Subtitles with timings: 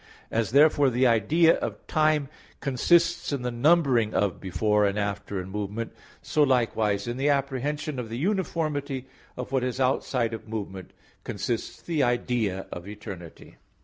[0.31, 2.27] As therefore the idea of time
[2.59, 5.93] consists in the numbering of before and after in movement;
[6.23, 9.05] so likewise in the apprehension of the uniformity
[9.37, 10.89] of what is outside of movement,
[11.23, 13.57] consists the idea of eternity.